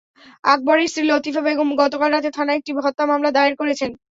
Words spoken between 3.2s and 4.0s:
দায়ের করেছেন।